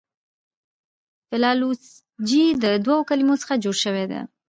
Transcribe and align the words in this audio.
فلالوژي 1.29 2.45
د 2.63 2.65
دوو 2.85 2.97
کلمو 3.09 3.35
څخه 3.41 3.61
جوړه 3.63 3.79
سوې 3.83 4.05
ده. 4.11 4.19